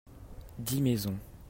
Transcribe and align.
dix 0.57 0.81
maisons. 0.81 1.19